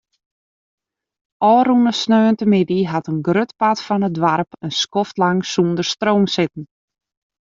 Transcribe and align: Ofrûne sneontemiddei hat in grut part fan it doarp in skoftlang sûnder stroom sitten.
Ofrûne 1.51 1.91
sneontemiddei 2.01 2.83
hat 2.91 3.09
in 3.11 3.19
grut 3.27 3.51
part 3.59 3.79
fan 3.87 4.05
it 4.07 4.15
doarp 4.17 4.51
in 4.65 4.71
skoftlang 4.81 5.39
sûnder 5.51 5.85
stroom 5.93 6.23
sitten. 6.35 6.63